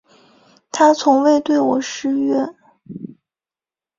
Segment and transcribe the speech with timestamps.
[0.71, 2.43] 他从未对我失约